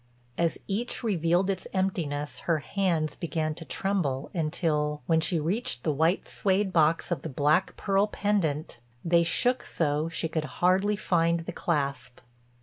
[0.35, 5.91] As each revealed its emptiness her hands began to tremble until, when she reached the
[5.93, 11.41] white suède box of the black pearl pendant, they shook so she could hardly find
[11.41, 12.19] the clasp.